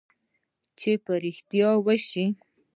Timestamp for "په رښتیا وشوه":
1.03-2.25